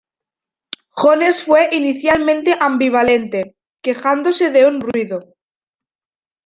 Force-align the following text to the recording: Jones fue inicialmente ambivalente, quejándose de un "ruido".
Jones 0.95 1.43
fue 1.43 1.69
inicialmente 1.73 2.57
ambivalente, 2.59 3.55
quejándose 3.83 4.49
de 4.49 4.65
un 4.65 4.81
"ruido". 4.81 5.35